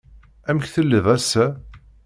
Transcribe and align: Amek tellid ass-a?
Amek 0.49 0.65
tellid 0.73 1.05
ass-a? 1.15 1.45